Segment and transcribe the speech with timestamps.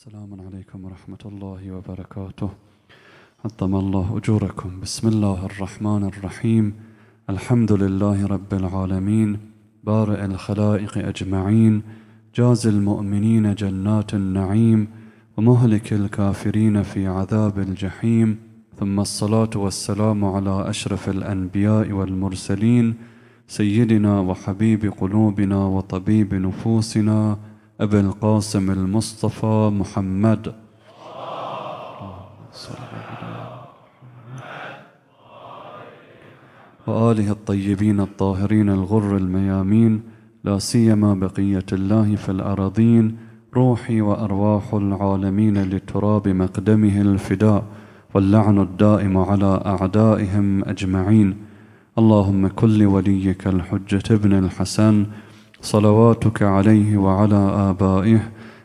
[0.00, 2.50] السلام عليكم ورحمة الله وبركاته.
[3.44, 4.80] عظم الله أجوركم.
[4.80, 6.74] بسم الله الرحمن الرحيم.
[7.30, 9.38] الحمد لله رب العالمين.
[9.84, 11.82] بارئ الخلائق أجمعين.
[12.34, 14.88] جاز المؤمنين جنات النعيم.
[15.36, 18.38] ومهلك الكافرين في عذاب الجحيم.
[18.80, 22.94] ثم الصلاة والسلام على أشرف الأنبياء والمرسلين.
[23.48, 27.49] سيدنا وحبيب قلوبنا وطبيب نفوسنا.
[27.80, 30.54] أبي القاسم المصطفى محمد.
[36.86, 40.02] وآله الطيبين الطاهرين الغر الميامين
[40.44, 43.16] لا سيما بقية الله في الأراضين
[43.56, 47.64] روحي وأرواح العالمين لتراب مقدمه الفداء
[48.14, 51.36] واللعن الدائم على أعدائهم أجمعين.
[51.98, 55.06] اللهم كل وليك الحجة ابن الحسن
[55.62, 57.36] صلواتك عليه وعلى
[57.70, 58.20] آبائه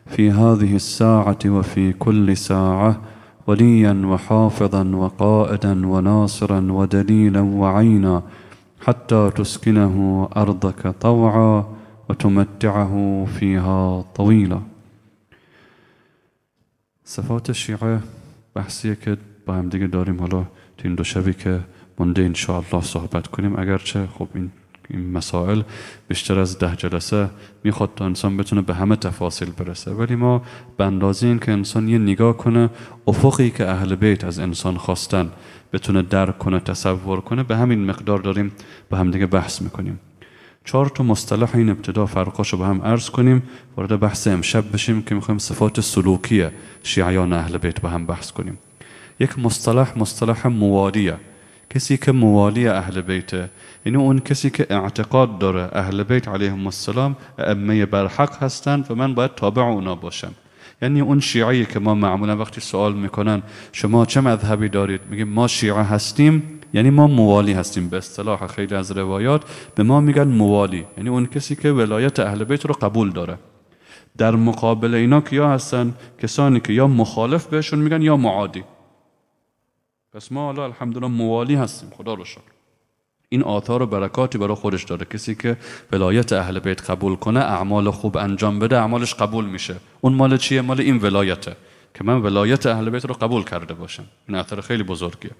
[0.06, 3.00] في هذه الساعة وفي كل ساعة
[3.46, 8.22] وليا وحافظا وقائدا وناصرا ودليلا وعينا
[8.80, 11.64] حتى تسكنه أرضك طوعا
[12.10, 14.60] وتمتعه فيها طويلا.
[17.04, 18.00] صفات الشیعه
[18.54, 19.16] بحثیه که
[19.46, 20.42] با هم دیگه داریم حالا
[20.78, 21.60] تو این دو شبی که
[21.98, 23.58] مونده انشاءالله صحبت کنیم.
[23.58, 24.50] اگرچه خب این
[24.90, 25.62] این مسائل
[26.08, 27.30] بیشتر از ده جلسه
[27.64, 29.90] می‌خواد تا انسان بتونه به همه تفاصیل برسه.
[29.90, 30.42] ولی ما
[30.76, 32.70] به اندازه این که انسان یه نگاه کنه
[33.06, 35.30] افقی که اهل بیت از انسان خواستن
[35.72, 38.52] بتونه درک کنه تصور کنه به همین مقدار داریم
[38.90, 40.00] به هم دیگه بحث می‌کنیم.
[40.64, 43.42] چهار تا مصطلح این ابتدا فرقاشو به هم عرض کنیم
[43.76, 46.46] وارد بحث امشب بشیم که می‌خوایم صفات سلوکی
[46.82, 48.58] شیعیان اهل بیت به هم بحث کنیم.
[49.20, 51.16] یک مصطلح مصطلح موالیه
[51.76, 53.50] کسی که موالی اهل بیته
[53.86, 59.14] یعنی اون کسی که اعتقاد داره اهل بیت علیهم السلام ائمه برحق هستند و من
[59.14, 60.32] باید تابع اونا باشم.
[60.82, 65.48] یعنی اون شیعی که ما معمولا وقتی سوال می‌کنن شما چه مذهبی دارید؟ میگیم ما
[65.48, 66.42] شیعه هستیم
[66.74, 67.88] یعنی ما موالی هستیم.
[67.88, 69.42] به اصطلاح خیلی از روایات
[69.74, 73.38] به ما میگن موالی یعنی اون کسی که ولایت اهل بیت رو قبول داره.
[74.18, 78.64] در مقابل اینا کیا هستن؟ کسانی که یا مخالف بهشون میگن یا معادی.
[80.12, 82.40] پس ما حالا الحمدلله موالی هستیم خدا رو شکر.
[83.28, 85.04] این آثار و برکاتی برای خودش داره.
[85.04, 85.56] کسی که
[85.92, 89.76] ولایت اهل بیت قبول کنه اعمال خوب انجام بده اعمالش قبول میشه.
[90.00, 91.56] اون مال چیه؟ مال این ولایته
[91.94, 94.04] که من ولایت اهل بیت رو قبول کرده باشم.
[94.28, 95.30] این اثر خیلی بزرگیه.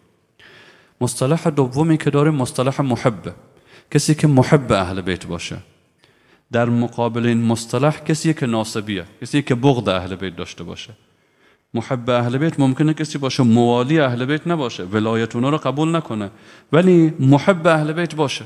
[1.01, 3.35] مصطلح دومی که داره مصطلح محبه
[3.91, 5.57] کسی که محب اهل بیت باشه.
[6.53, 9.05] در مقابل این مصطلح کسی که ناسبیه.
[9.23, 10.93] کسی که بغض اهل بیت داشته باشه.
[11.79, 16.31] محب اهل بیت ممکنه کسی باشه موالی اهل بیت نباشه ولایت اونا رو قبول نکنه
[16.73, 18.45] ولی محب اهل بیت باشه.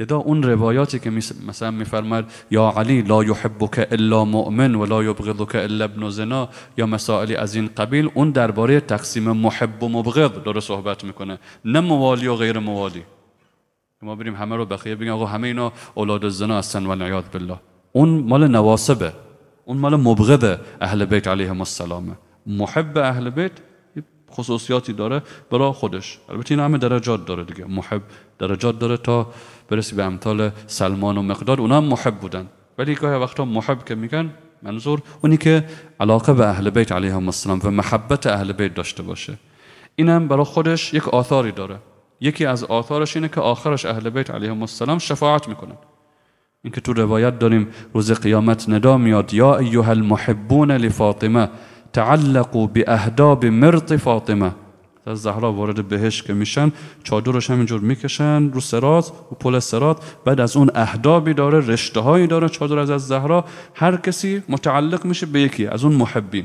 [0.00, 1.10] لذا اون روایاتی که
[1.46, 6.86] مثلا میفرماد یا علی لا یحبک الا مؤمن و لا یبغضک الا ابن زنا یا
[6.86, 12.26] مسائلی از این قبیل اون درباره تقسیم محب و مبغض داره صحبت می‌کنه نه موالی
[12.26, 13.02] و غیر موالی.
[14.02, 17.60] ما بریم همه رو بخیه بگیم آقا همه اینا اولاد زنا هستن و بالله.
[17.92, 19.12] اون مال نواسبه.
[19.68, 22.12] اون مال مبغض اهل بیت علیهم السلامه
[22.46, 23.52] محب اهل بیت
[24.30, 26.18] خصوصیاتی داره برای خودش.
[26.28, 27.64] البته این همه درجات داره دیگه.
[27.64, 28.02] محب
[28.38, 29.26] درجات داره تا
[29.68, 31.60] برسی به امثال سلمان و مقداد.
[31.60, 32.48] اونا هم محب بودن.
[32.78, 34.30] ولی گاهی وقتا محب که میگن
[34.62, 35.64] منظور اونی که
[36.00, 39.38] علاقه به اهل بیت علیهم السلام و محبت اهل بیت داشته باشه.
[39.96, 41.78] اینم برای خودش یک آثاری داره.
[42.20, 45.76] یکی از آثارش اینه که آخرش اهل بیت علیهم السلام شفاعت می‌کنن.
[46.64, 51.48] اینکه تو روایت داریم روز قیامت ندا میاد یا ایها المحبون لفاطمه
[51.92, 54.52] تعلقوا باهداب مرط فاطمه.
[55.06, 56.72] از زهرا وارد بهش که میشن
[57.04, 62.26] چادرش همینجور می‌کشن رو سرات و پل سرات بعد از اون اهدابی داره رشته هایی
[62.26, 63.44] داره چادر از از زهرا
[63.74, 66.44] هر کسی متعلق میشه به یکی از اون محبین.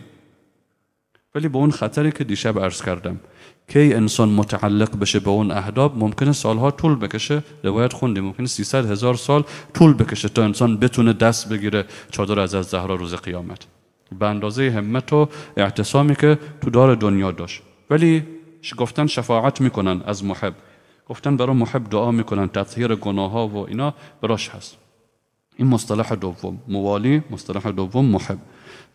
[1.36, 3.20] ولی با اون خطری که دیشب عرض کردم.
[3.68, 7.44] کی انسان متعلق بشه به اون اهداب ممکنه سالها طول بکشه.
[7.64, 12.56] روایت خوندیم ممکنه 300 هزار سال طول بکشه تا انسان بتونه دست بگیره چادر از
[12.56, 13.68] از زهرا روز قیامت.
[14.20, 17.62] به اندازه همت و اعتصامی که تو دار دنیا داشت.
[17.90, 18.24] ولی
[18.78, 20.54] گفتن شفاعت می‌کنن از محب.
[21.08, 24.78] گفتن برای محب دعا می‌کنن تطهیر گناه ها و اینا براش هست.
[25.58, 28.38] این مصطلح دوم موالی مصطلح دوم محب.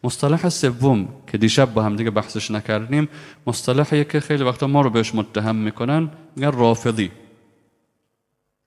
[0.04, 3.08] مصطلح سوم که دیشب با هم دیگه بحثش نکردیم
[3.46, 7.10] مصطلحیه که خیلی وقتا ما رو بهش متهم می‌کنن میگن رافضی.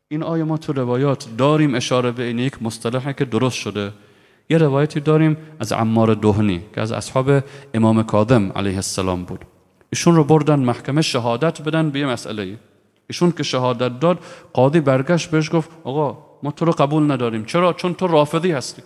[0.08, 3.92] این آیه ما تو روایات داریم اشاره به این یک مصطلحی که درست شده.
[4.50, 7.32] یه روایتی داریم از عمار دهنی که از اصحاب
[7.74, 9.46] امام کاظم علیه السلام بود.
[9.90, 12.60] ایشون رو بردن محکمه شهادت بدن به یه مسئله.
[13.08, 14.20] ایشون که شهادت داد
[14.54, 17.46] قاضی برگشت بهش گفت آقا ما تو رو قبول نداریم.
[17.46, 18.82] چرا؟ چون تو رافضی هستی.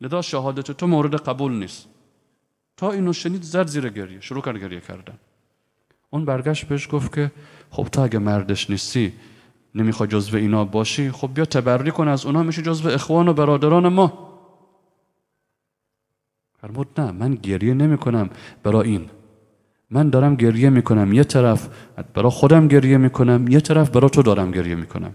[0.00, 1.88] لذا شهادت تو مورد قبول نیست.
[2.76, 5.18] تا اینو شنید زد زیر گریه شروع کرد گریه کردن.
[6.10, 7.32] اون برگشت بهش گفت که
[7.70, 9.12] خب تا اگه مردش نیستی
[9.74, 13.88] نمی‌خوای جزو اینا باشی خب بیا تبری کن از اونا میشه جزو اخوان و برادران
[13.88, 14.26] ما.
[16.60, 18.30] فرمود نه من گریه نمی کنم
[18.62, 19.10] برای این.
[19.90, 21.12] من دارم گریه می‌کنم.
[21.12, 21.68] یه طرف
[22.14, 25.14] برای خودم گریه می‌کنم یه طرف برای تو دارم گریه می‌کنم.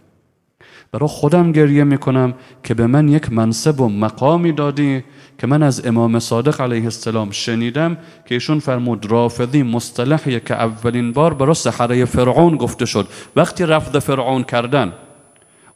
[0.91, 2.33] برای خودم گریه می‌کنم
[2.63, 5.03] که به من یک منصب و مقامی دادی
[5.37, 11.11] که من از امام صادق علیه السلام شنیدم که ایشون فرمود رافضی مصطلحیه که اولین
[11.11, 13.07] بار برای سحره فرعون گفته شد.
[13.35, 14.93] وقتی رفض فرعون کردن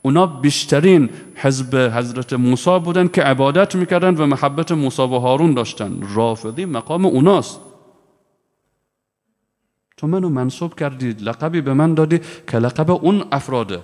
[0.01, 6.00] اونا بیشترین حزب حضرت موسی بودن که عبادت می‌کردن و محبت موسی و هارون داشتن.
[6.15, 7.59] رافضی مقام اوناست.
[9.97, 13.79] تو منو منصوب کردی لقبی به من دادی که لقب اون افراده.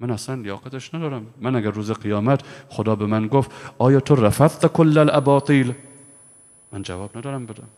[0.00, 1.26] من اصلا لیاقتش ندارم.
[1.40, 5.74] من اگر روز قیامت خدا به من گفت آیا تو رفضت کل الاباطیل؟
[6.72, 7.68] من جواب ندارم بدم.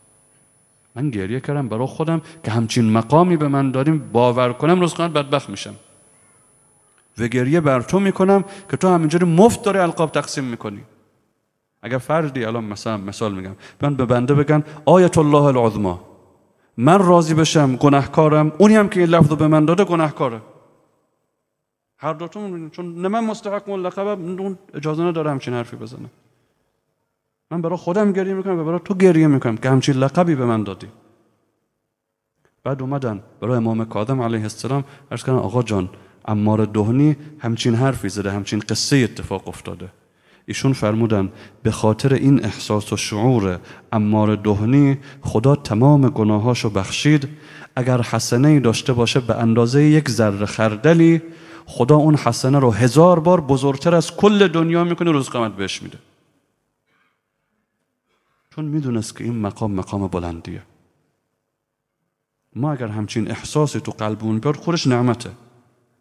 [0.95, 5.13] من گریه کردم برای خودم که همچین مقامی به من داریم باور کنم روز قیامت
[5.13, 5.75] بدبخت میشم.
[7.17, 10.81] و گریه بر تو می‌کنم که تو همینجوری مفت داری القاب تقسیم می‌کنی.
[11.81, 13.55] اگر فردی الان مثلا مثال میگم.
[13.81, 16.01] من به بنده بگن آیت الله العظما
[16.77, 18.51] من راضی بشم گناهکارم.
[18.57, 20.41] اونی هم که این لفظ به من داده گناهکاره.
[22.01, 26.09] هر دوتون چون نه من مستحق اون لقب اون اجازه نداره همچین حرفی بزنه.
[27.51, 30.63] من برای خودم گریه می‌کنم و برای تو گریه می‌کنم که همچین لقبی به من
[30.63, 30.87] دادی.
[32.63, 34.83] بعد اومدن برای امام کاظم علیه السلام.
[35.11, 35.89] ارز کردن آقا جان
[36.25, 39.89] امار دهنی همچین حرفی زده همچین قصه اتفاق افتاده.
[40.45, 41.31] ایشون فرمودن
[41.63, 43.59] به خاطر این احساس و شعور
[43.91, 47.29] امار دهنی خدا تمام گناهاشو بخشید.
[47.75, 51.21] اگر حسنه داشته باشه به اندازه یک ذره خردلی
[51.69, 55.97] خدا اون حسنه رو هزار بار بزرگتر از کل دنیا می‌کنه روز قیامت بهش میده.
[58.55, 60.61] چون می‌دونست که این مقام مقام بلندیه.
[62.55, 65.29] ما اگر همچین احساسی تو قلبمون بیاد خودش نعمته.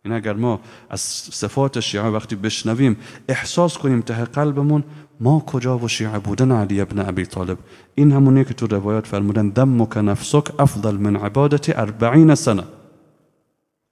[0.05, 0.61] این اگر ما
[0.91, 1.01] از
[1.41, 2.97] صفات شیعه وقتی بشنویم
[3.29, 4.85] احساس کنیم ته قلبمون
[5.21, 7.59] ما کجا و شیعه بودن علی ابن ابی طالب؟
[7.95, 12.65] این همونیه که تو روایات فرمودن دمک نفسک افضل من عبادت اربعین سنه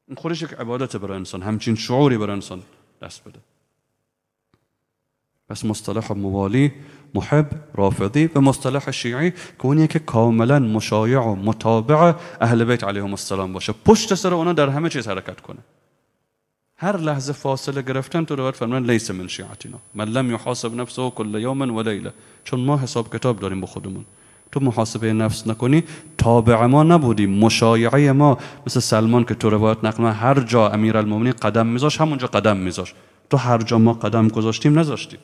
[0.08, 2.62] این خودش یک عبادت برای انسان همچین شعوری برای انسان
[3.02, 3.38] دست بده.
[5.48, 6.72] پس مصطلح موالی
[7.14, 9.32] محب رافضی و مصطلح شیعی
[9.62, 14.68] که که کاملا مشایع و متابع اهل بیت علیهم السلام باشه پشت سر اونا در
[14.68, 15.58] همه چیز حرکت کنه.
[16.76, 21.34] هر لحظه فاصله گرفتن تو روایت فرمان لیس من شیعتنا من لم یحاسب نفسه کل
[21.34, 22.12] یوم و لیله.
[22.44, 24.04] چون ما حساب کتاب داریم با خودمون.
[24.52, 25.84] تو محاسبه نفس نکنی
[26.18, 28.38] تابع ما نبودی مشایعه ما.
[28.66, 32.94] مثل سلمان که تو روایت نقل هر جا المومنی قدم میذاش همونجا قدم میذاش.
[33.30, 35.18] تو هر جا ما قدم گذاشتیم نذاشتی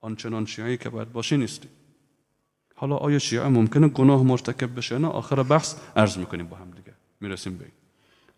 [0.00, 1.68] آنچنان شیعی که باید باشی نیستی.
[2.74, 6.92] حالا آیا شیعه ممکنه گناه مرتکب بشه؟ نه آخر بحث عرض می‌کنیم با هم دیگه.
[7.20, 7.74] می‌رسیم به این.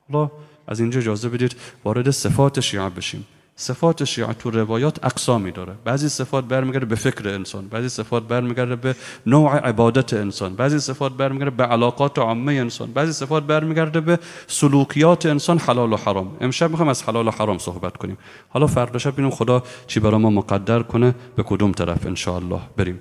[0.09, 0.31] حالا
[0.67, 3.27] از اینجا اجازه بدید وارد صفات شیعه بشیم.
[3.57, 5.73] صفات شیعه تو روایات اقسامی داره.
[5.85, 8.97] بعضی صفات برمیگرده به فکر انسان بعضی صفات برمیگرده به
[9.27, 15.27] نوع عبادت انسان بعضی صفات برمیگرده به علاقات عامه انسان بعضی صفات برمیگرده به سلوکیات
[15.27, 16.37] انسان حلال و حرام.
[16.41, 18.19] امشب می‌خوام از حلال و حرام صحبت کنیم.
[18.49, 23.01] حالا فردا شب ببینیم خدا چی برای ما مقدر کنه به کدوم طرف ان بریم.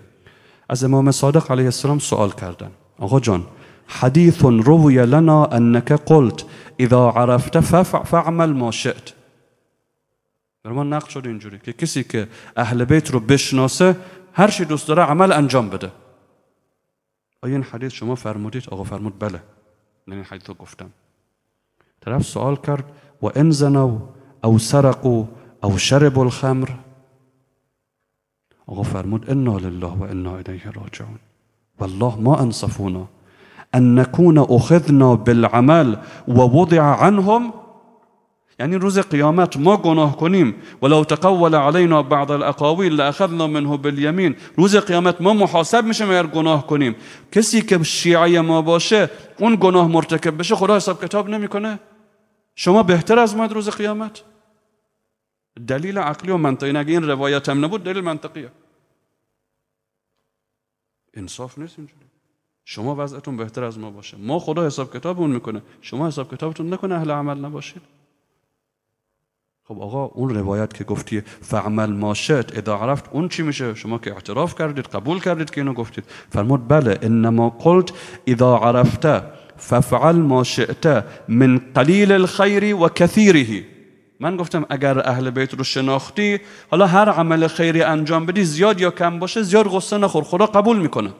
[0.70, 2.72] از امام صادق علیه السلام سوال کردن.
[3.00, 3.44] آقا جان
[3.88, 6.46] حدیث روی لنا انك قلت
[6.80, 7.60] اذا عرفت
[8.04, 9.21] فعمل ما شئت.
[10.64, 12.28] در ما نقل شده اینجوری که کسی که
[12.58, 13.96] أهل بیت رو بشناسه
[14.34, 15.92] هر چی دوست داره عمل انجام بده
[17.42, 19.44] آیا این حدیث شما فرمودید آقا فرمود بله
[20.08, 20.90] من این حدیث رو گفتم
[22.02, 22.84] طرف سوال کرد
[23.22, 23.98] و ان زنوا
[24.44, 25.26] أو سرقوا
[25.64, 26.70] أو شربوا الخمر
[28.68, 31.20] آقا فرمود إنا لله و أنا الیه راجعون
[31.80, 33.06] والله ما انصفونا
[33.76, 37.54] ان نكون اخذنا بالعمل ووضع عنهم
[38.62, 40.56] یعنی روز قیامت ما گناه کنیم.
[40.82, 46.68] ولو تقول علینا بعض الاقاویل لاخذنا منه بالیمین روز قیامت ما محاسب میشیم اگر گناه
[46.68, 46.96] کنیم.
[47.32, 51.80] کسی که شیعه ما باشه اون گناه مرتکب بشه خدا حساب کتاب نمی‌کنه.
[52.56, 54.24] شما بهتر از ما روز قیامت.
[55.68, 56.78] دلیل عقلی و منطقی.
[56.78, 58.52] اگه این روایت هم نبود دلیل منطقیه.
[61.14, 62.06] انصاف نیست اینجوری.
[62.66, 64.18] شما وضعتون بهتر از ما باشه.
[64.18, 65.62] ما خدا حساب کتاب اون می‌کنه.
[65.82, 67.82] شما حساب کتابتون نکنه اهل عمل نباشید.
[69.72, 73.98] خب آقا اون روایت که گفتی فعمل ما شئت اذا عرفت اون چی میشه؟ شما
[73.98, 76.04] که اعتراف کردید قبول کردید که اینو گفتید.
[76.30, 77.92] فرمود بله انما قلت
[78.28, 79.08] اذا عرفت
[79.58, 83.64] ففعل ما شئت من قلیل الخیر و کثیره.
[84.20, 86.40] من گفتم اگر اهل بیت رو شناختی
[86.72, 90.80] حالا هر عمل خیری انجام بدی زیاد یا کم باشه زیاد غصه نخور خدا قبول
[90.80, 91.14] می‌کنه.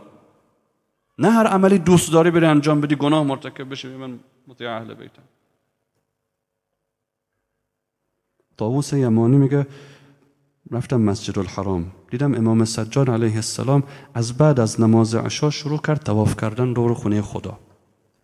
[1.18, 5.24] نه هر عملی دوست داری بری انجام بدی گناه مرتکب بشی من مطیع اهل بیتم.
[8.62, 9.68] طاووس یمانی میگه
[10.72, 11.92] رفتم مسجد الحرام.
[12.12, 16.94] دیدم امام سجاد علیه السلام از بعد از نماز عشا شروع کرد تواف کردن دور
[16.94, 17.60] خونه خدا.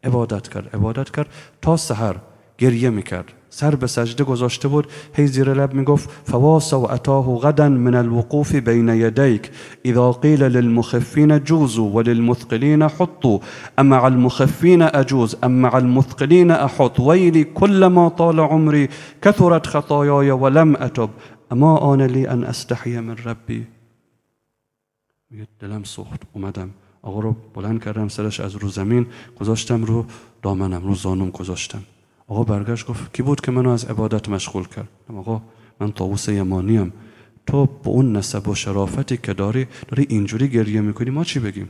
[0.04, 1.28] عبادت کرد عبادت کرد
[1.62, 2.16] تا سحر.
[2.58, 3.34] گریه می‌کرد.
[3.50, 4.88] سر به سجده گذاشته بود.
[5.14, 9.52] هی زیر لب می‌گفت فواس و اتاه غدا من الوقوف بین یدیک.
[9.86, 13.40] اذا قیل للمخفین جوزوا وللمثقلین حطوا.
[13.78, 18.90] اما المخفین اجوز اما المثقلین احط ویلی كل ما طال عمری
[19.22, 21.10] كثرت خطایای ولم اتب
[21.52, 23.68] اما آن لی ان استحی من ربی.
[25.60, 26.70] دلم سوخت اومدم.
[27.02, 29.06] آقا رو بلند کردم سرش از رو زمین
[29.40, 30.06] گذاشتم رو
[30.42, 31.84] دامنم رو زانم گذاشتم.
[32.28, 35.42] آقا برگشت گفت کی بود که منو از عبادت مشغول کرد؟ آقا
[35.80, 36.94] من طاووس یمانیم.
[37.46, 41.70] تو با اون نسب و شرافتی که داری داری اینجوری گریه می‌کنی ما چی بگیم؟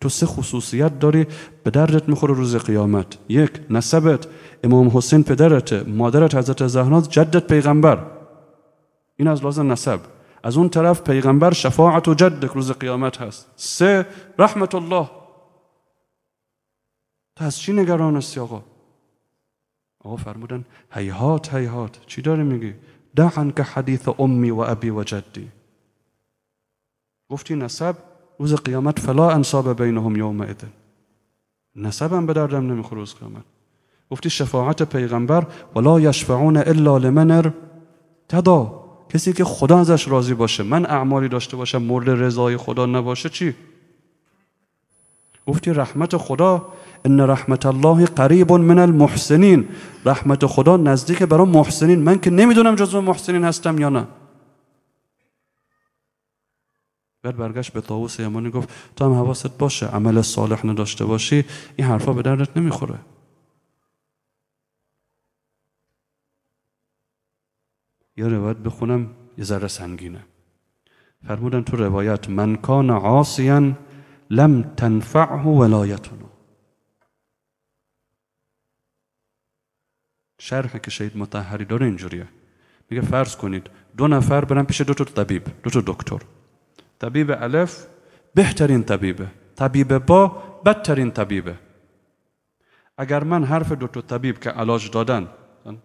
[0.00, 1.26] تو سه خصوصیت داری
[1.64, 3.18] به دردت می‌خوره روز قیامت.
[3.28, 4.26] یک نسبت.
[4.64, 8.06] امام حسین پدرت مادرت حضرت زهرا جدت پیغمبر.
[9.16, 10.00] این از لازم نسب.
[10.42, 13.50] از اون طرف پیغمبر شفاعت و جدک روز قیامت هست.
[13.56, 14.06] سه
[14.38, 15.10] رحمت الله.
[17.36, 18.73] تو از چی نگران هستی آقا؟
[20.04, 22.74] آقا فرمودن هیهات هیهات چی داری میگی؟
[23.16, 25.48] دعن که حدیث امی و ابی و جدی.
[27.30, 27.96] گفتی نسب
[28.38, 30.72] روز قیامت فلا انصاب بینهم یوم ایدن
[31.76, 33.44] نسبم به دردم نمی‌خوره روز قیامت.
[34.10, 37.54] گفتی شفاعت پیغمبر ولا یشفعون الا لمن
[38.28, 43.28] تدا کسی که خدا ازش راضی باشه من اعمالی داشته باشم مورد رضای خدا نباشه
[43.28, 43.54] چی؟
[45.46, 46.72] گفتی رحمت خدا
[47.04, 49.68] ان رحمت الله قریب من المحسنین.
[50.04, 52.02] رحمت خدا نزدیک برای محسنین.
[52.02, 54.06] من که نمی‌دونم جزو محسنین هستم یا نه.
[57.22, 61.44] بعد برگشت به طاووس یمانی گفت تو هم حواست باشه عمل صالح نداشته باشی
[61.76, 62.98] این حرفا به دردت نمی‌خوره.
[68.16, 70.24] یا روایت بخونم یه ذره سنگینه.
[71.26, 73.72] فرمودن تو روایت من کان عاصیا
[74.38, 76.28] لم تنفعه ولایتنا
[80.38, 82.28] شرح که شهید متحری داره اینجوریه.
[82.90, 86.20] میگه فرض کنید دو نفر برن پیش دو تا طبیب دو تا دکتر.
[86.98, 87.86] طبیب الف
[88.34, 89.26] بهترین طبیبه.
[89.56, 90.28] طبیب با
[90.64, 91.54] بدترین طبیبه.
[92.98, 95.28] اگر من حرف دو تا طبیب که علاج دادن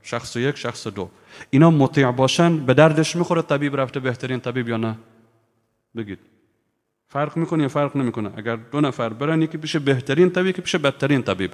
[0.01, 1.10] شخص یک شخص دو
[1.50, 4.98] اینا مطیع باشن به دردش می‌خوره طبیب رفته بهترین طبیب یا نه؟
[5.96, 6.20] بگید.
[7.12, 10.75] فرق می‌کنه یا فرق نمی‌کنه؟ اگر دو نفر برن یکی پیش بهترین طبیب که پیش
[10.75, 11.51] بدترین طبیب.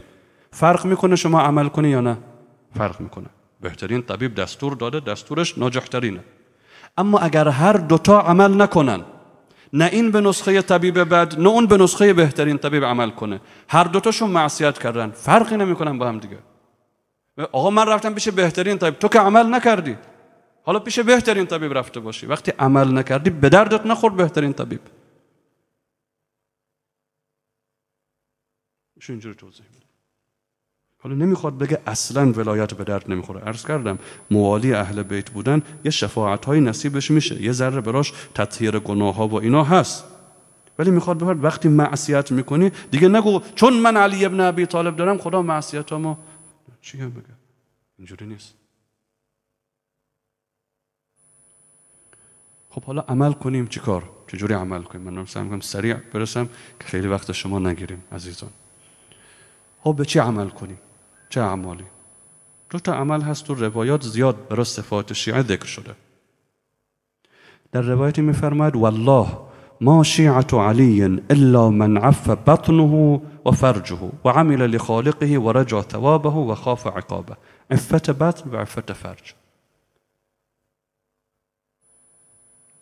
[0.52, 2.18] فرق می‌کنه شما عمل کنی یا نه؟
[2.78, 3.26] فرق می‌کنه.
[3.62, 6.20] بهترین طبیب دستور داده دستورش ناجحترینه.
[6.98, 9.02] اما اگر هر دوتا عمل نکنن
[9.74, 13.42] نه این به نسخه طبیب بد نه اون به نسخه بهترین طبیب عمل کنه.
[13.70, 15.10] هر دوتاشون معصیت کردن.
[15.12, 16.38] فرقی نمی‌کنن با هم دیگه.
[17.52, 19.00] آقا من رفتم پیش بهترین طبیب.
[19.00, 19.96] تو که عمل نکردی.
[20.64, 22.26] حالا پیش بهترین طبیب رفته باشی.
[22.26, 24.80] وقتی عمل نکردی به دردت نخورد بهترین طبیب.
[29.00, 29.86] شو اینجوری توضیح میده.
[30.98, 33.42] حالا نمی‌خواد بگه اصلا ولایت به درد نمی‌خوره.
[33.42, 34.00] عرض کردم
[34.32, 39.28] موالی اهل بیت بودن یه شفاعت های نصیبش میشه یه ذره براش تطهیر گناه ها
[39.28, 40.04] و اینا هست.
[40.80, 45.18] ولی می‌خواد بفرد وقتی معصیت می‌کنی دیگه نگو چون من علی ابن ابی طالب دارم
[45.18, 46.18] خدا معصیت ما
[46.82, 47.36] چی هم بگه؟
[47.98, 48.56] اینجوری نیست.
[52.70, 56.50] خب حالا عمل کنیم چیکار؟ چجوری عمل کنیم؟ من می‌کنم سریع برسم
[56.80, 58.50] که خیلی وقت شما نگیریم عزیزان.
[59.86, 60.78] خب به چی عمل کنیم؟
[61.30, 61.84] چه اعمالی؟
[62.70, 65.96] دو تا عمل هست و روایات زیاد برای صفات شیعه ذکر شده.
[67.72, 69.28] در روایتی میفرماید والله
[69.82, 76.30] ما شیعت علی الا من عف بطنه و فرجه و عمل لخالقه و رجع ثوابه
[76.30, 77.38] و خاف عقابه.
[77.72, 79.34] عفت بطن و عفت فرج.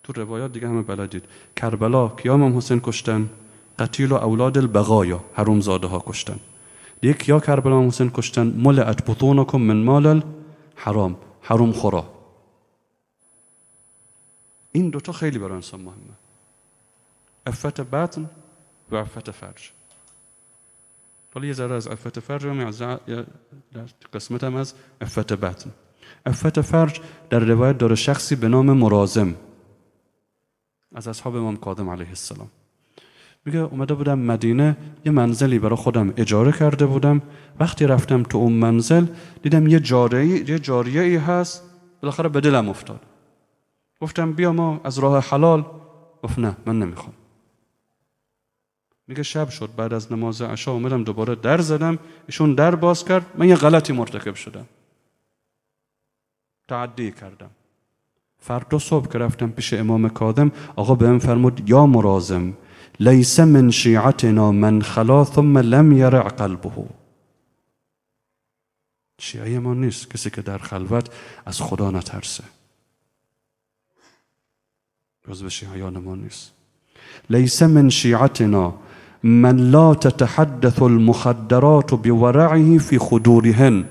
[0.04, 1.24] تو روایات دیگه همه بلدید
[1.56, 3.30] کربلا کیا امام حسین کشتن.
[3.80, 6.40] قتیل و اولاد البغایا حرومزاده ها کشتن.
[7.04, 10.24] یک یا کربلا حسین کشتن ملعت بطونکم من مال
[10.76, 12.14] حرام حروم خورا
[14.72, 16.14] این دوتا خیلی برای انسان مهمه
[17.48, 18.30] عفت بطن
[18.92, 19.72] و عفت فرج
[21.34, 22.72] حالا یه ذره از عفت فرج هم
[23.74, 25.72] در قسمت هم از عفت بطن
[26.26, 29.36] عفت فرج در روایت داره شخصی به نام مرازم
[30.96, 32.50] از اصحاب امام کاظم علیه السلام
[33.46, 37.22] میگه اومده بودم مدینه یه منزلی برای خودم اجاره کرده بودم.
[37.60, 39.06] وقتی رفتم تو اون منزل
[39.42, 41.64] دیدم یه جاریه یه جاریه ای هست.
[42.02, 43.00] بالاخره به دلم افتاد.
[44.02, 45.66] گفتم بیا ما از راه حلال.
[46.24, 47.14] گفت نه من نمی‌خوام.
[49.08, 52.00] میگه شب شد بعد از نماز عشا اومدم دوباره در زدم.
[52.28, 53.26] ایشون در باز کرد.
[53.38, 54.66] من یه غلطی مرتکب شدم.
[56.68, 57.50] تعدی کردم.
[58.38, 62.54] فردا صبح که رفتم پیش امام کادم آقا بهم فرمود یا مرازم.
[63.00, 66.86] لیس من شیعتنا من خلا ثم لم یرع قلبه.
[69.20, 71.10] شیعه ما نیست کسی که در خلوت
[71.46, 72.44] از خدا نترسه.
[75.28, 76.52] جزو شیعیان ما نیست.
[77.30, 78.74] لیس من شیعتنا
[79.24, 83.86] من لا تتحدث المخدرات بورعه في خدورهن.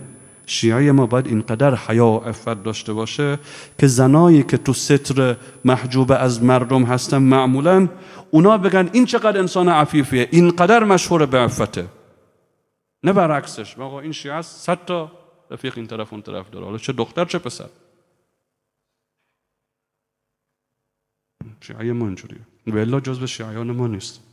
[0.47, 3.39] شیعه ما باید اینقدر حیا و عفت داشته باشه
[3.79, 7.89] که زنایی که تو ستر محجوب از مردم هستن معمولا
[8.31, 11.87] اونا بگن این چقدر انسان عفیفیه اینقدر مشهور به عفته.
[13.05, 15.13] نه برعکسش آقا این شیعه است صد تا
[15.51, 16.65] رفیق این طرف اون طرف داره.
[16.65, 17.69] حالا چه دختر چه پسر.
[21.61, 22.41] شیعه ما اینجوریه.
[22.67, 24.32] و جزء شیعیان ما نیست.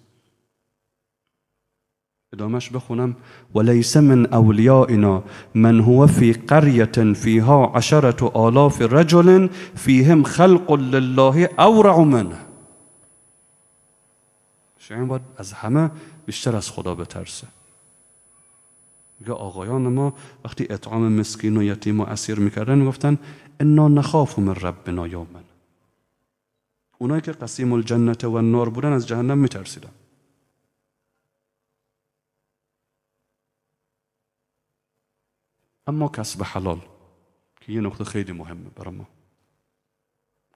[2.33, 3.13] ادامش بخونم
[3.53, 5.24] وليس من اولیائنا
[5.55, 12.45] من هو في قرية فيها عشرة آلاف رجل فيهم خلق لله أورع منه.
[14.77, 15.91] شیعه باید از همه
[16.25, 17.48] بیشتر از خدا بترسه.
[19.27, 20.13] آقایان ما
[20.45, 23.17] وقتی اطعام مسکین و یتیم و اسیر میکردن میگفتن
[23.62, 25.39] أنا نخاف من ربنا یوما
[26.98, 29.89] اونایی که قسیم الجنت و النار بودن از جهنم میترسیدن.
[35.89, 36.79] اما کسب حلال
[37.62, 39.08] که یه نقطه خیلی مهمه برای ما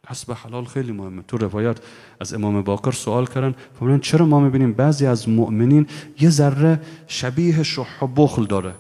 [0.10, 1.78] کسب حلال خیلی مهمه تو روایت
[2.20, 5.88] از امام باقر سوال کردن فرمودن چرا ما می‌بینیم بعضی از مؤمنین
[6.20, 8.74] یه ذره شبیه شح و بخل داره.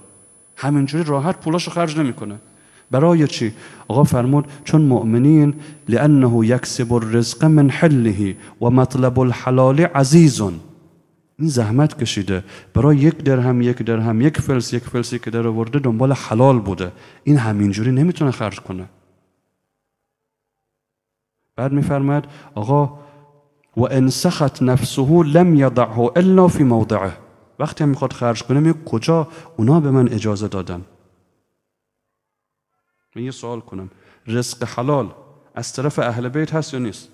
[0.57, 2.39] همینجوری راحت پولاشو خرج نمی‌کنه.
[2.91, 3.53] برای چی؟
[3.87, 5.55] آقا فرمود چون مؤمنین
[5.89, 10.59] لانه یکسب الرزق من حله و مطلب الحلال عزیزون.
[11.43, 12.43] این زحمت کشیده.
[12.73, 16.91] برای یک درهم یک درهم یک فلس یک فلسی که در آورده دنبال حلال بوده.
[17.23, 18.89] این همینجوری نمی‌تونه خرج کنه.
[21.55, 22.99] بعد میفرماد آقا
[23.77, 27.11] و ان سخت نفسه لم یضعه الا فی موضعه.
[27.59, 29.27] وقتی هم می‌خواد خرج کنه میگه کجا
[29.57, 30.85] اونا به من اجازه دادن؟
[33.15, 33.89] من یه سوال کنم.
[34.27, 35.13] رزق حلال
[35.55, 37.09] از طرف اهل بیت هست یا نیست؟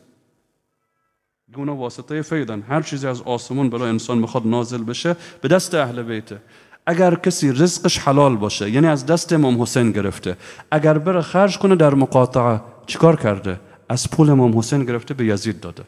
[1.56, 2.62] اونا واسطه فیدن.
[2.62, 6.42] هر چیزی از آسمون برای انسان بخواد نازل بشه به دست اهل بیته.
[6.86, 10.38] اگر کسی رزقش حلال باشه یعنی از دست امام حسین گرفته
[10.72, 13.60] اگر بره خرج کنه در مقاطعه چیکار کرده؟
[13.90, 15.84] از پول امام حسین گرفته به یزید داده.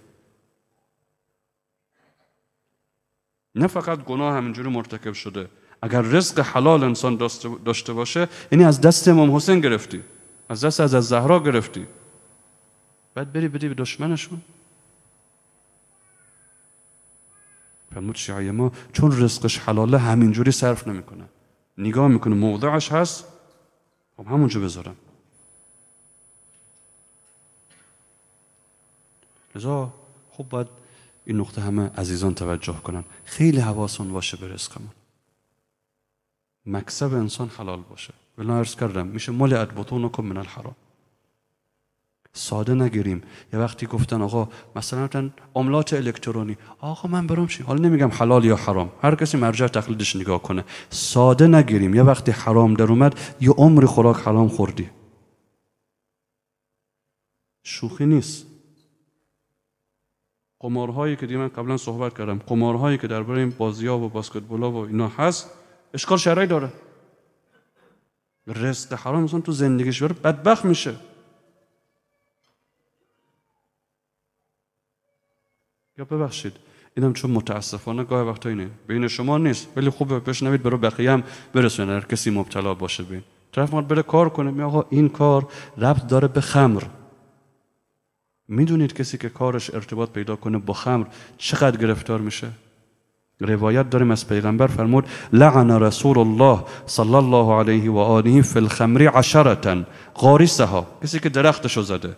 [3.56, 5.48] نه فقط گناه همینجوری مرتکب شده.
[5.82, 7.16] اگر رزق حلال انسان
[7.66, 10.02] داشته باشه یعنی از دست امام حسین گرفتی.
[10.50, 11.88] از دست از زهرا گرفتی.
[13.16, 14.42] بعد بری بدی به دشمنشون.
[17.94, 21.26] فرمود شیعه ما چون رزقش حلاله همینجوری صرف نمی‌کنه.
[21.78, 23.26] نگاه می‌کنه موضعش هست
[24.18, 24.96] خب همونجا بذارم.
[29.56, 29.94] لذا
[30.32, 30.68] خب باید
[31.26, 33.04] این نقطه همه عزیزان توجه کنن.
[33.26, 34.92] خیلی حواسون باشه به رزقمون.
[36.66, 38.14] مکسب انسان حلال باشه.
[38.38, 40.76] ولی ارز کردم میشه مال ادبطونکم من الحرام.
[42.34, 43.24] ساده نگیریم.
[43.54, 46.58] یه وقتی گفتن آقا مثلا عملات الکترونی.
[46.80, 48.92] آقا من برام چی؟ حالا نمیگم حلال یا حرام.
[49.02, 50.66] هر کسی مرجع تقلیدش نگاه کنه.
[50.90, 51.96] ساده نگیریم.
[51.96, 54.90] یه وقتی حرام در اومد یه عمری خوراک حرام خوردی.
[57.64, 58.46] شوخی نیست.
[60.60, 62.38] قمارهایی که دیگه من قبلا صحبت کردم.
[62.38, 65.50] قمارهایی که درباره این بازی ها و بسکتبال و اینا هست
[65.94, 66.74] اشکال شرعی داره.
[68.48, 70.96] رزق حرام مثلا تو زندگیش بره بدبخت میشه.
[76.02, 76.54] یا ببخشید
[76.98, 78.70] اینم چون متاسفانه گاه وقتا اینه.
[78.88, 83.22] بین شما نیست ولی خوبه بشنوید برای بقیه هم برسونه هر کسی مبتلا باشه بین
[83.52, 86.84] طرف ما بره کار کنه می آقا این کار ربط داره به خمر.
[88.48, 91.06] می‌دونید کسی که کارش ارتباط پیدا کنه با خمر
[91.38, 92.48] چقدر گرفتار میشه؟
[93.40, 99.10] روایت داریم از پیغمبر فرمود لعن رسول الله صلی الله علیه و آله فی الخمر
[99.10, 99.84] عشرتا
[100.16, 100.88] غارسها.
[101.04, 102.16] کسی که درختشو زده.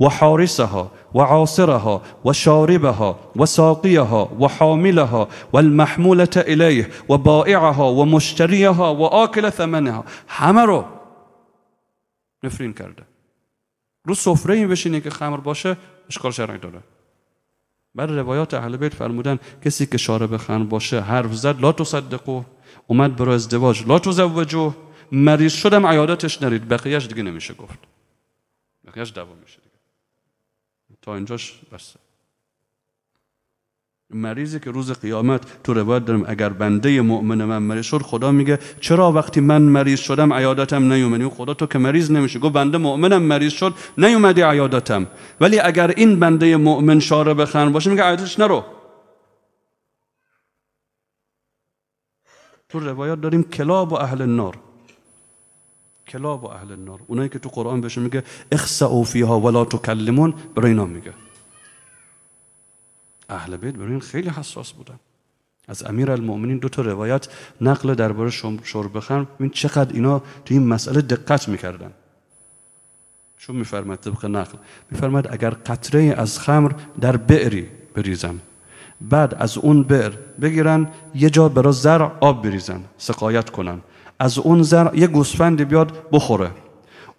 [0.00, 10.04] وحارسها وعاصرها وشاربها وساقيها وحاملها والمحمولة إليه وبائعها ومشتريها وآكل ثمنها.
[10.28, 10.84] همه رو
[12.42, 13.02] نفرین کرده.
[14.04, 15.76] رو سفره این بشینی که خمر باشه
[16.08, 16.78] اشکال شرعی داره.
[17.94, 22.42] بعد روایات اهل بیت فرمودن کسی که شارب خمر باشه حرف زد لا تصدقو
[22.86, 24.72] اومد برای ازدواج لا تزوجو
[25.12, 26.68] مریض شدم عیادتش نرید.
[26.68, 27.78] بقیهش دیگه نمیشه گفت.
[28.86, 29.67] بقیهش دوام میشه
[31.02, 32.00] تا اینجاش بسته.
[34.10, 38.58] مریضی که روز قیامت تو روایت دارم اگر بنده مؤمن من مریض شد خدا میگه
[38.80, 43.22] چرا وقتی من مریض شدم عیادتم نیومدی خدا تو که مریض نمیشه گفت بنده مؤمنم
[43.22, 45.06] مریض شد نیومدی عیادتم.
[45.40, 48.64] ولی اگر این بنده مؤمن شارب خن باشه میگه عیادتش نرو.
[52.68, 54.67] تو روایات داریم کلاب و اهل النار.
[56.08, 57.00] کلاب و اهل النار.
[57.06, 61.12] اونایی که تو قرآن بهشون میگه اخسعوا فیها ولا تکلمون برای اینا میگه.
[63.28, 64.98] اهل بیت برای این خیلی حساس بودن.
[65.68, 67.28] از امیر المؤمنین دو تا روایت
[67.60, 68.30] نقل درباره
[68.64, 71.92] شرب خمر ببین چقدر اینا تو این مسئله دقت می‌کردن.
[73.36, 74.58] چون میفرماد طبق نقل.
[74.90, 78.40] میفرماد اگر قطره از خمر در بئری بریزن
[79.00, 83.80] بعد از اون بئر بگیرن یه جا برای زرع آب بریزن سقایت کنن.
[84.18, 86.50] از اون زرع یه گوسفند بیاد بخوره.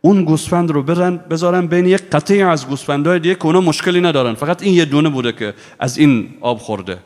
[0.01, 4.33] اون گوسفند رو برن بذارن بین یک قطعه از گوسفندهای دیگه که اونا مشکلی ندارن.
[4.33, 6.99] فقط این یه دونه بوده که از این آب خورده.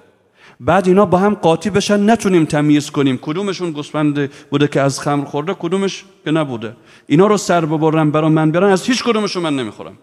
[0.59, 3.17] بعد اینا با هم قاطی بشن نتونیم تمیز کنیم.
[3.21, 6.75] کدومشون گوسفند بوده که از خمر خورده کدومش که نبوده.
[7.07, 9.97] اینا رو سر ببرن برا من بیارن از هیچ کدومشون من نمی‌خورم.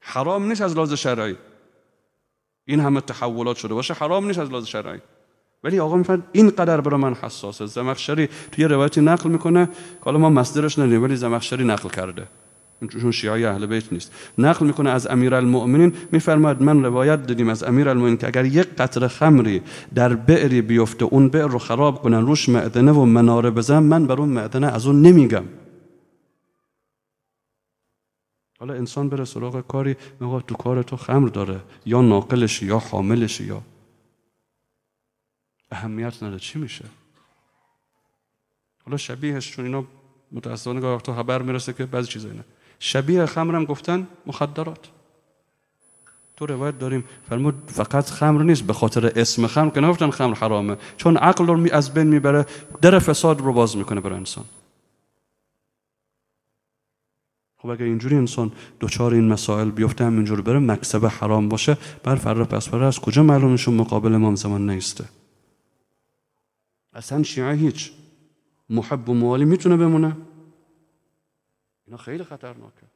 [0.00, 1.36] حرام نیست از لحاظ شرعی.
[2.64, 4.98] این همه تحولات شده باشه حرام نیست از لحاظ شرعی.
[5.64, 7.66] ولی آقا میفرد این قدر برای من حساسه.
[7.66, 12.26] زمخشری توی روایتی نقل می‌کنه که حالا ما مصدرش نداریم ولی زمخشری نقل کرده.
[13.02, 14.12] چون شیعه اهل بیت نیست.
[14.38, 18.68] نقل می‌کنه از امیر المؤمنین میفرماد من روایت دادیم از امیر المؤمنین که اگر یک
[18.78, 19.62] قطره خمری
[19.94, 24.20] در بئری بیفته اون بئر رو خراب کنن روش معدنه و مناره بزن من بر
[24.20, 25.44] اون معدنه از اون نمیگم.
[28.60, 33.40] حالا انسان بره سراغ کاری میگه تو کار تو خمر داره یا ناقلش یا حاملش
[33.40, 33.62] یا
[35.70, 36.38] اهمیت نداره.
[36.38, 36.84] چی میشه؟
[38.84, 39.84] حالا شبیهش چون اینا
[40.32, 42.42] متاسفانه گاه تو خبر می‌رسه که بعضی چیزا اینا.
[42.78, 44.88] شبیه خمرم گفتن مخدرات.
[46.36, 50.76] تو روایت داریم فرمود فقط خمر نیست به خاطر اسم خمر که نگفتن خمر حرامه.
[50.96, 52.46] چون عقل رو از بین می‌بره
[52.82, 54.44] در فساد رو باز می‌کنه برای انسان.
[57.56, 62.44] خب اگر اینجوری انسان دوچار این مسائل بیفته همینجور بره مکسب حرام باشه بر فر
[62.44, 65.04] پس از کجا معلومشون مقابل امام زمان نیسته؟
[66.98, 67.92] اصلا شیعه هیچ.
[68.70, 70.16] محب و موالی می‌تونه بمونه.
[71.86, 72.86] اینا خیلی خطرناکه.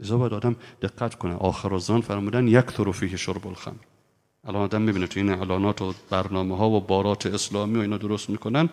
[0.00, 1.34] ازا باید آدم دقت کنه.
[1.34, 3.84] آخر الزمان فرمودن یک فیه شرب الخمر.
[4.44, 8.30] الان آدم می‌بینه تو این اعلانات و برنامه ها و بارات اسلامی و اینا درست
[8.30, 8.68] می‌کنن.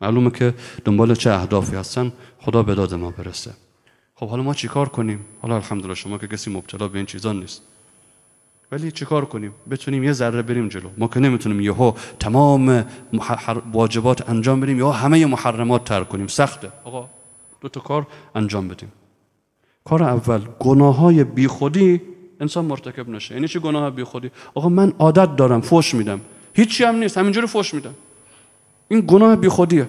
[0.00, 0.54] معلومه که
[0.84, 2.12] دنبال چه اهدافی هستن.
[2.38, 3.54] خدا به داد ما برسه.
[4.14, 7.62] خب حالا ما چیکار کنیم؟ حالا الحمدلله شما که کسی مبتلا به این چیزا نیست.
[8.72, 10.88] ولی چیکار کنیم؟ بتونیم یه ذره بریم جلو.
[10.98, 12.84] ما که نمی‌تونیم یهو تمام
[13.72, 16.26] واجبات انجام بدیم یا همه محرمات ترک کنیم.
[16.26, 16.72] سخته.
[16.84, 17.08] آقا
[17.60, 18.92] دو تا کار انجام بدیم.
[19.84, 22.00] کار اول گناه های بیخودی
[22.40, 23.34] انسان مرتکب نشه.
[23.34, 26.20] یعنی چه گناه بیخودی؟ آقا من عادت دارم فوش میدم.
[26.54, 27.94] هیچی هم نیست همینجوری فوش میدم.
[28.88, 29.88] این گناه بیخودیه.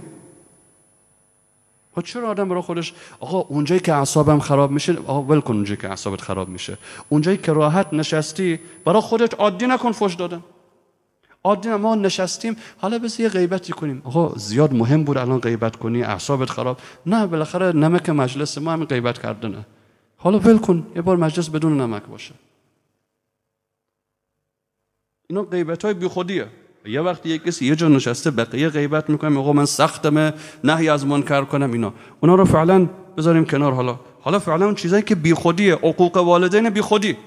[1.95, 5.77] خب چرا آدم برای خودش آقا اونجایی که اعصابم خراب میشه آقا ول کن اونجایی
[5.77, 6.77] که اعصابت خراب میشه.
[7.09, 10.43] اونجایی که راحت نشستی برای خودت عادی نکن فوش دادن.
[11.43, 14.01] عادی ما نشستیم حالا بس یه غیبتی کنیم.
[14.05, 16.79] آقا زیاد مهم بود الان غیبت کنی اعصابت خراب.
[17.05, 19.65] نه بالاخره نمک مجلس ما همین غیبت کردنه.
[20.17, 22.33] حالا ول کن یه بار مجلس بدون نمک باشه.
[25.29, 26.47] اینا غیبت های بیخودیه.
[26.85, 31.05] یه وقتی یک کسی یه جا نشسته بقیه غیبت می‌کنه آقا من سختمه نهی از
[31.05, 31.93] منکر کنم اینا.
[32.19, 33.73] اونا رو فعلا بذاریم کنار.
[33.73, 37.17] حالا حالا فعلا اون چیزایی که بیخودیه حقوق والدین بیخودی.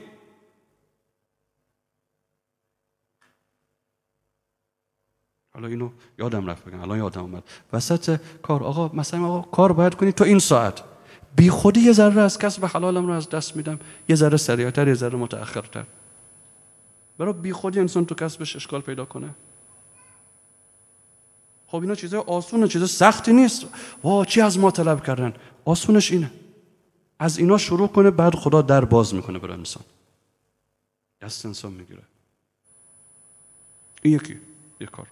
[5.54, 7.42] حالا اینو یادم رفت بگم الان یادم اومد.
[7.72, 10.82] وسط کار آقا مثلا آقا کار باید کنی تو این ساعت.
[11.36, 14.94] بی خودی یه ذره از کسب حلالم رو از دست میدم یه ذره سریعتر یه
[14.94, 15.84] ذره متأخرتر.
[17.22, 19.30] برای بی خودی انسان تو کسبش اشکال پیدا کنه.
[21.66, 23.66] خب اینا چیزای آسونه چیز سختی نیست.
[24.04, 26.30] وا چی از ما طلب کردن؟ آسونش اینه.
[27.18, 29.82] از اینا شروع کنه بعد خدا در باز می‌کنه برای انسان.
[31.20, 32.02] دست انسان می‌گیره.
[34.02, 34.36] این یکی
[34.80, 35.06] یک کار.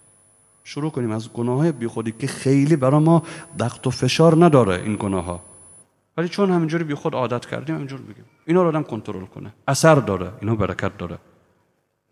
[0.65, 3.23] شروع کنیم از گناه های بی خودی که خیلی برای ما
[3.59, 5.43] دقت و فشار نداره این گناه ها
[6.17, 9.53] ولی چون همینجوری بی خود عادت کردیم همینجور بگیم اینا رو آدم کنترل کنه.
[9.69, 11.19] اثر داره اینا برکت داره.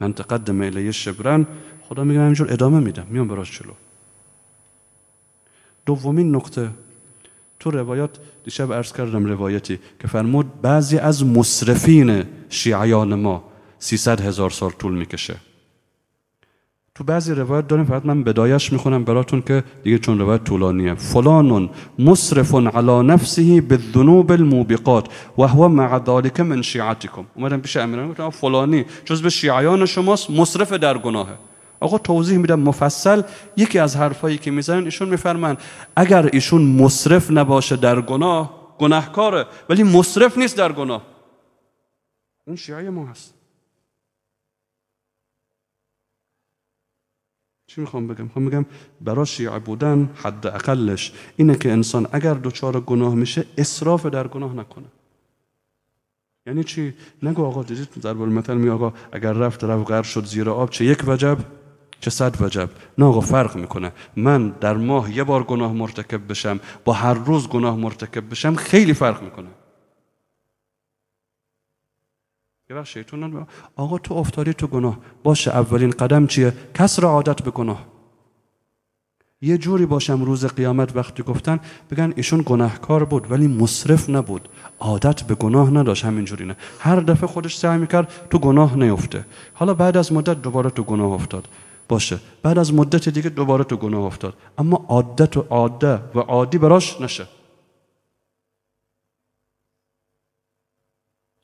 [0.00, 1.46] من تقدم الیه شبرن
[1.88, 3.06] خدا میگه همینجور ادامه میدم.
[3.10, 3.72] میام براش چلو
[5.86, 6.70] دومین نقطه
[7.60, 13.44] تو روایات دیشب عرض کردم روایتی که فرمود بعضی از مصرفین شیعیان ما
[13.78, 15.36] 300 هزار سال طول می‌کشه.
[16.98, 20.94] تو بعضی روایت داریم فقط من بدایش می‌خونم براتون که دیگه چون روایت طولانیه.
[20.94, 25.06] فلان مصرف علی نفسه بالذنوب الموبقات
[25.38, 27.24] و هو مع ذلك من شیعتکم.
[27.34, 31.38] اومدم پیش امیران گفتم فلانی جز به شیعیان شماست مصرف در گناهه.
[31.80, 33.22] آقا توضیح میدم مفصل
[33.56, 35.56] یکی از حرفایی که می‌زنن ایشون میفرمن
[35.96, 41.02] اگر ایشون مصرف نباشه در گناه گناهکاره ولی مصرف نیست در گناه.
[42.46, 43.37] اون شیعه ما هست.
[47.68, 48.66] چی می‌خوام بگم؟ می‌خوام بگم
[49.00, 54.54] برای شیعه بودن حد اقلش اینه که انسان اگر دچار گناه میشه اصراف در گناه
[54.54, 54.84] نکنه
[56.46, 60.50] یعنی چی؟ نگو آقا دیدید در مثل می آقا اگر رفت رفت غرق شد زیر
[60.50, 61.38] آب چه یک وجب
[62.00, 66.60] چه صد وجب نه آقا فرق می‌کنه من در ماه یه بار گناه مرتکب بشم
[66.84, 69.48] با هر روز گناه مرتکب بشم خیلی فرق می‌کنه
[72.74, 74.98] وقت شیطان آقا تو افتادی تو گناه.
[75.22, 77.86] باشه اولین قدم چیه؟ کسر عادت به گناه
[79.40, 84.48] یه جوری باشم روز قیامت وقتی گفتن بگن ایشون گناهکار بود ولی مصرف نبود.
[84.78, 86.56] عادت به گناه نداشت همینجوری نه.
[86.78, 89.24] هر دفعه خودش سعی می‌کرد تو گناه نیفته.
[89.54, 91.48] حالا بعد از مدت دوباره تو گناه افتاد.
[91.88, 92.18] باشه.
[92.42, 94.34] بعد از مدت دیگه دوباره تو گناه افتاد.
[94.58, 97.26] اما عادت و عاده و عادی براش نشه.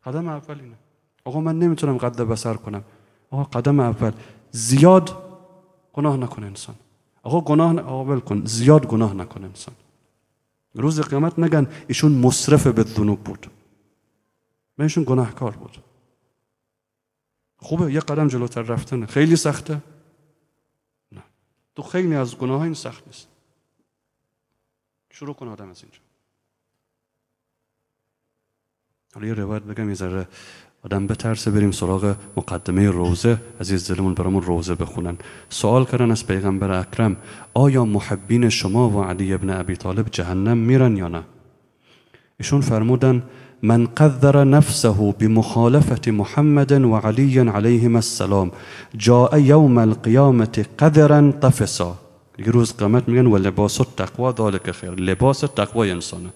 [0.05, 0.84] قدم اول اینه
[1.25, 2.85] آقا من نمی‌تونم قد بسر کنم.
[3.31, 4.13] آقا قدم اول.
[4.51, 5.25] زیاد
[5.93, 6.75] گناه نکنه انسان.
[7.23, 8.45] آقا گناه آقا کن.
[8.45, 9.75] زیاد گناه نکنه انسان.
[10.75, 13.51] روز قیامت نگن ایشون مصرف به ذنوب بود.
[14.79, 15.79] ایشون گناهکار بود.
[17.57, 19.07] خوبه یه قدم جلوتر رفتنه.
[19.07, 19.83] خیلی سخته؟
[21.13, 21.23] نه.
[21.75, 23.29] تو خیلی از گناه این سخت نیست.
[25.11, 25.99] شروع کن آدم از اینجا.
[29.15, 30.27] حالا یه روایت بگم یه ذره
[30.85, 35.17] آدم بترسه بریم سراغ مقدمه روزه عزیز دلمون برامون روزه بخونن.
[35.49, 37.17] سوال کردن از پیغمبر اکرم
[37.55, 41.23] آیا محبین شما و علی ابن ابی طالب جهنم میرن یا نه؟
[42.39, 43.23] ایشون فرمودن
[43.63, 48.51] من قذر نفسه بمخالفة محمد و علی علیهم السلام
[48.97, 51.99] جاء یوم القیامت قذرا طفسا.
[52.39, 54.91] یه روز قیامت میگن و لباس التقوا ذالک خیر.
[54.91, 56.31] لباس تقوای انسانه.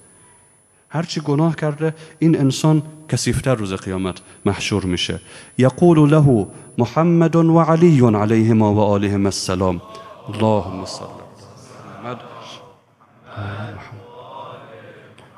[0.91, 5.21] هرچی گناه کرده این انسان کسیفتر روز قیامت محشور میشه.
[5.59, 6.47] یقول له
[6.79, 9.81] محمد و علی علیهما و آلهم السلام.
[10.29, 11.19] اللهم صل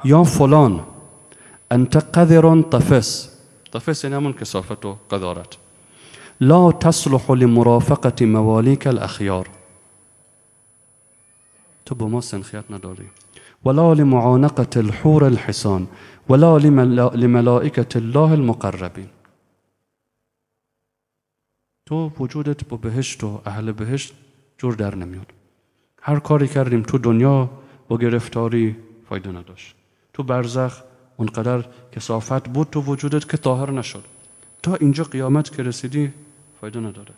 [0.05, 0.81] یا فلان
[1.71, 3.29] انت قذر طفس.
[3.73, 5.57] طفس یعنی همون کسافت و قذارت.
[6.41, 9.47] لا تصلح لمرافقة موالیک الاخیار
[11.85, 13.11] تو با ما سنخیت نداری.
[13.65, 15.87] ولا لمعانقة الحور الحسان
[16.29, 16.59] ولا
[17.15, 19.09] لملائكة الله المقربين.
[21.87, 24.15] تو وجودت با بهشت و اهل بهشت
[24.59, 25.33] جور در نمیاد.
[26.03, 27.51] هر کاری کردیم تو دنیا
[27.89, 28.77] با گرفتاری
[29.09, 29.75] فایده نداشت.
[30.13, 30.83] تو برزخ
[31.17, 34.05] اونقدر کسافت بود تو وجودت که طاهر نشد.
[34.63, 36.13] تا اینجا قیامت که رسیدی
[36.61, 37.15] فایده نداره.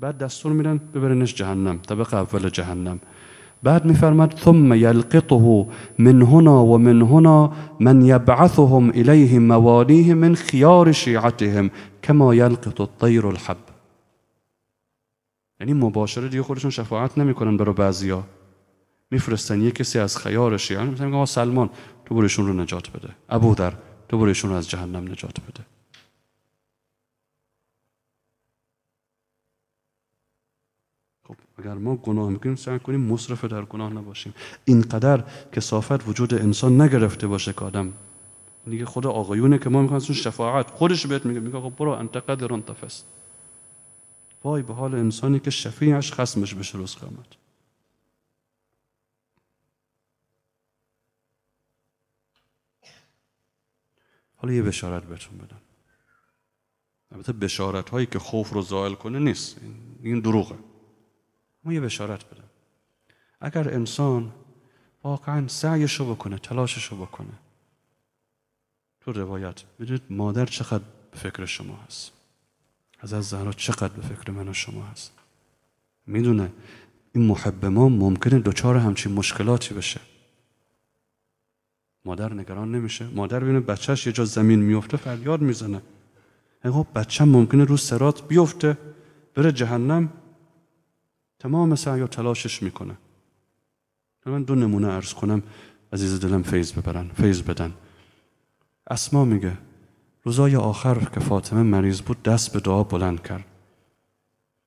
[0.00, 3.00] بعد دستور میدن ببرنش جهنم طبق اول جهنم.
[3.64, 5.66] بعد میفرماد ثم یلقطه
[5.98, 11.70] من هنا و من هنا من یبعثهم الیه موالیه من خیار شیعتهم
[12.02, 13.56] کما یلقط الطیر الحب.
[15.60, 18.24] یعنی مباشره دیگه خودشون شفاعت نمی‌کنن برای بعضیا.
[19.10, 21.70] میفرستن یه کسی از خیار شیعه مثلا سلمان
[22.04, 23.08] تو برشون رو نجات بده.
[23.28, 23.72] ابو در
[24.08, 25.64] تو برشون رو از جهنم نجات بده
[31.28, 34.34] خب اگر ما گناه می‌کنیم سعی کنیم مصرف در گناه نباشیم.
[34.64, 37.92] اینقدر کسافت وجود انسان نگرفته باشه که آدم.
[38.66, 41.40] دیگه خدا آقایونه که ما می‌خوایم شفاعت خودش بهت میگه.
[41.40, 43.04] میگه برو انت قدر تفس.
[44.44, 47.26] وای به حال انسانی که شفیعش خسمش بشه روز قیامت.
[54.36, 55.60] حالا یه بشارت بهتون بدم.
[57.12, 59.56] البته بشارت هایی که خوف رو زائل کنه نیست.
[60.02, 60.54] این دروغه.
[61.64, 62.44] ما یه بشارت بدم.
[63.40, 64.32] اگر انسان
[65.02, 67.32] واقعا سعیشو بکنه تلاششو بکنه
[69.00, 72.12] تو روایت بدونید مادر چقدر به فکر شما هست؟
[73.00, 75.12] از از زهرا چقدر به فکر من و شما هست؟
[76.06, 76.52] می‌دونه
[77.14, 80.00] این محب ما ممکنه دوچار همچین مشکلاتی بشه.
[82.04, 83.06] مادر نگران نمیشه.
[83.06, 85.82] مادر ببینه بچهش یه جا زمین میفته فریاد می‌زنه.
[86.62, 88.78] خب بچه ممکنه رو سرات بیفته
[89.34, 90.12] بره جهنم
[91.44, 92.96] تمام سعی و تلاشش می‌کنه.
[94.26, 95.42] من دو نمونه ارز کنم
[95.92, 97.72] عزیز دلم فیض ببرن فیض بدن.
[98.90, 99.52] اسما میگه
[100.22, 103.44] روزای آخر که فاطمه مریض بود دست به دعا بلند کرد.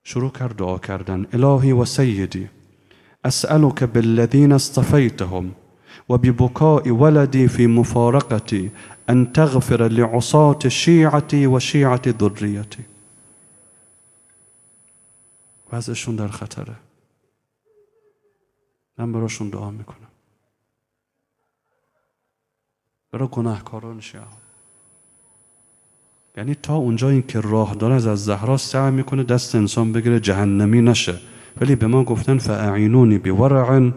[0.03, 1.25] شروع کرد دعا کردن.
[1.33, 2.49] الهی و سیدی
[3.23, 5.55] اسألك بالذین اصطفیتهم
[6.09, 8.71] و ببكاء ولدی فی مفارقتی
[9.07, 12.85] ان تغفر لعصات شیعتی و شیعت ذریتی.
[15.71, 16.75] وضعشون در خطره.
[18.97, 20.08] من براشون دعا می‌کنم.
[23.12, 24.23] برای گناهکاران شیعه.
[26.38, 30.82] یعنی تا اونجا این که راه داره از زهرا سعی می‌کنه دست انسان بگیره جهنمی
[30.82, 31.19] نشه.
[31.62, 33.91] ولی به ما گفتن فاعینونی بورع و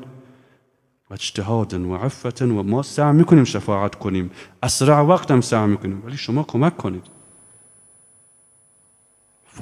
[1.10, 4.30] اجتهاد و عفت و ما سعی می‌کنیم شفاعت کنیم.
[4.62, 6.06] اسرع وقت هم سعی می‌کنیم.
[6.06, 7.19] ولی شما کمک کنید.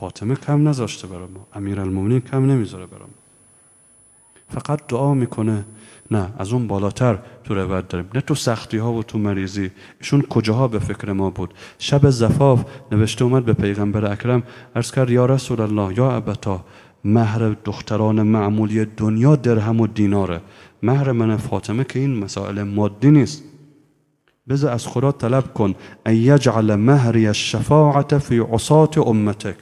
[0.01, 3.19] فاطمه کم نذاشته برای ما امیر کم نمی‌ذاره برای ما
[4.49, 5.65] فقط دعا می‌کنه
[6.11, 8.09] نه از اون بالاتر تو روایت داریم.
[8.15, 9.71] نه تو سختی ها و تو مریضی.
[10.01, 14.43] ایشون کجاها به فکر ما بود؟ شب زفاف نوشته اومد به پیغمبر اکرم
[14.77, 16.65] ارز کرد یا رسول الله یا ابتا
[17.05, 20.41] مهر دختران معمولی دنیا درهم و دیناره.
[20.83, 23.45] مهر من فاطمه که این مسائل مادی نیست.
[24.49, 25.75] بذار از خدا طلب کن
[26.07, 29.57] ان یجعل مهری الشفاعت فی عصات امتک.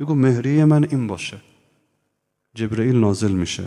[0.00, 1.36] بگو مهریه من این باشه.
[2.54, 3.64] جبرئیل نازل میشه.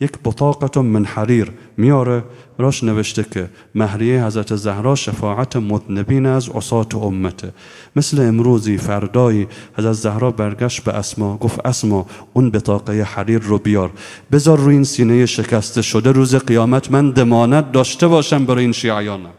[0.00, 2.24] یک بطاقت من حریر میاره.
[2.58, 7.52] راش نوشته که مهریه حضرت زهرا شفاعت مذنبین از عصات امته.
[7.96, 13.90] مثل امروزی فردایی حضرت زهرا برگشت به اسما گفت اسما اون بطاقه حریر رو بیار.
[14.32, 19.32] بذار روی این سینه شکسته شده روز قیامت من دمانت داشته باشم برای این شیعیانم.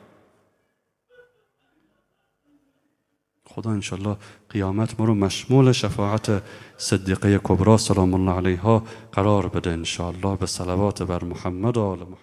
[3.46, 4.18] خدا انشالله
[4.54, 6.44] قیامت ما رو مشمول شفاعت
[6.78, 12.23] صدیقه کبرا سلام الله علیها قرار بده انشالله به صلوات بر محمد و آل محمد